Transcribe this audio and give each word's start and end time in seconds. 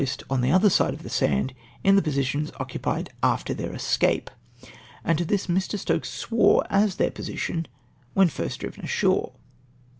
25 0.03 0.25
on 0.31 0.41
the 0.41 0.51
other 0.51 0.67
side 0.71 0.95
of 0.95 1.03
the 1.03 1.11
sand, 1.11 1.53
in 1.83 1.95
the 1.95 2.01
positions 2.01 2.51
occupied 2.59 3.11
after 3.21 3.53
their 3.53 3.69
escaipe! 3.71 4.29
and 5.03 5.19
to 5.19 5.23
this 5.23 5.45
Mr. 5.45 5.77
Stokes 5.77 6.09
swore 6.09 6.65
as 6.71 6.95
their 6.95 7.11
position 7.11 7.67
when 8.15 8.27
Jirst 8.27 8.57
driven 8.57 8.83
ashore 8.85 9.33